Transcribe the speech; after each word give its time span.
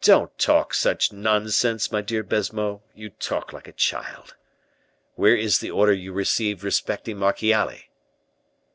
"Don't 0.00 0.38
talk 0.38 0.72
such 0.72 1.12
nonsense, 1.12 1.92
my 1.92 2.00
dear 2.00 2.22
Baisemeaux; 2.22 2.80
you 2.94 3.10
talk 3.10 3.52
like 3.52 3.68
a 3.68 3.72
child! 3.72 4.34
Where 5.14 5.36
is 5.36 5.58
the 5.58 5.70
order 5.70 5.92
you 5.92 6.10
received 6.14 6.64
respecting 6.64 7.18
Marchiali?" 7.18 7.90